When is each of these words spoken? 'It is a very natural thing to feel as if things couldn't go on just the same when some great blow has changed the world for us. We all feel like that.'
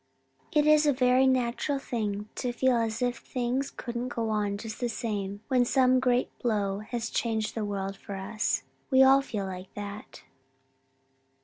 'It 0.51 0.65
is 0.65 0.87
a 0.87 0.93
very 0.93 1.27
natural 1.27 1.77
thing 1.77 2.27
to 2.33 2.51
feel 2.51 2.75
as 2.75 3.03
if 3.03 3.17
things 3.17 3.69
couldn't 3.69 4.07
go 4.07 4.31
on 4.31 4.57
just 4.57 4.79
the 4.79 4.89
same 4.89 5.41
when 5.47 5.63
some 5.63 5.99
great 5.99 6.35
blow 6.39 6.79
has 6.79 7.07
changed 7.11 7.53
the 7.53 7.63
world 7.63 7.95
for 7.95 8.15
us. 8.15 8.63
We 8.89 9.03
all 9.03 9.21
feel 9.21 9.45
like 9.45 9.71
that.' 9.75 10.23